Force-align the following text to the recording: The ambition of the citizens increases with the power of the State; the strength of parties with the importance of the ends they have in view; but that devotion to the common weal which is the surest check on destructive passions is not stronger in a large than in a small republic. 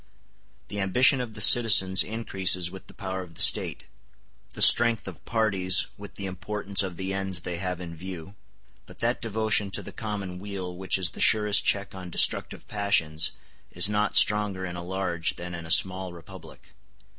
The 0.69 0.79
ambition 0.79 1.21
of 1.21 1.35
the 1.35 1.41
citizens 1.41 2.01
increases 2.01 2.71
with 2.71 2.87
the 2.87 2.93
power 2.95 3.21
of 3.21 3.35
the 3.35 3.41
State; 3.43 3.83
the 4.55 4.61
strength 4.63 5.07
of 5.07 5.23
parties 5.25 5.85
with 5.95 6.15
the 6.15 6.25
importance 6.25 6.81
of 6.81 6.97
the 6.97 7.13
ends 7.13 7.41
they 7.41 7.57
have 7.57 7.79
in 7.79 7.95
view; 7.95 8.33
but 8.87 8.97
that 8.97 9.21
devotion 9.21 9.69
to 9.69 9.83
the 9.83 9.91
common 9.91 10.39
weal 10.39 10.75
which 10.75 10.97
is 10.97 11.11
the 11.11 11.21
surest 11.21 11.63
check 11.65 11.93
on 11.93 12.09
destructive 12.09 12.67
passions 12.67 13.29
is 13.69 13.89
not 13.91 14.15
stronger 14.15 14.65
in 14.65 14.75
a 14.75 14.83
large 14.83 15.35
than 15.35 15.53
in 15.53 15.67
a 15.67 15.69
small 15.69 16.11
republic. 16.13 16.73